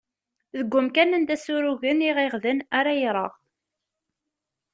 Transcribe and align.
Deg 0.57 0.73
umkan 0.79 1.15
anda 1.17 1.35
ssurugen 1.37 2.05
iɣiɣden 2.09 2.57
ara 2.77 2.91
yerɣ. 2.99 3.33